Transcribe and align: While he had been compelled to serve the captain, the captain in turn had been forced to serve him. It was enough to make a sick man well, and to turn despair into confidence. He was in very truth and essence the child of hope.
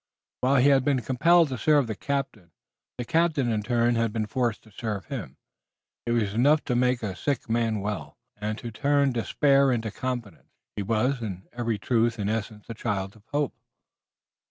While 0.39 0.55
he 0.55 0.69
had 0.69 0.83
been 0.83 1.01
compelled 1.03 1.49
to 1.49 1.59
serve 1.59 1.85
the 1.85 1.93
captain, 1.93 2.49
the 2.97 3.05
captain 3.05 3.51
in 3.51 3.61
turn 3.61 3.93
had 3.93 4.11
been 4.11 4.25
forced 4.25 4.63
to 4.63 4.71
serve 4.71 5.05
him. 5.05 5.37
It 6.07 6.13
was 6.13 6.33
enough 6.33 6.63
to 6.63 6.75
make 6.75 7.03
a 7.03 7.15
sick 7.15 7.47
man 7.47 7.81
well, 7.81 8.17
and 8.35 8.57
to 8.57 8.71
turn 8.71 9.11
despair 9.11 9.71
into 9.71 9.91
confidence. 9.91 10.49
He 10.75 10.81
was 10.81 11.21
in 11.21 11.47
very 11.55 11.77
truth 11.77 12.17
and 12.17 12.31
essence 12.31 12.65
the 12.65 12.73
child 12.73 13.15
of 13.15 13.25
hope. 13.27 13.53